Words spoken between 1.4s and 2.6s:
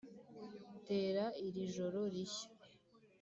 iri joro rishya,